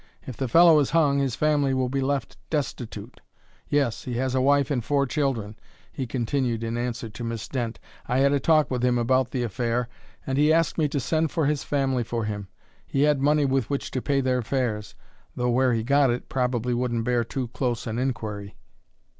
[0.25, 3.21] If the fellow is hung his family will be left destitute.
[3.69, 5.55] Yes, he has a wife and four children,"
[5.91, 7.79] he continued in answer to Miss Dent.
[8.07, 9.89] "I had a talk with him about the affair,
[10.25, 12.47] and he asked me to send for his family for him.
[12.87, 14.95] He had money with which to pay their fares,
[15.35, 18.55] though where he got it probably wouldn't bear too close an inquiry."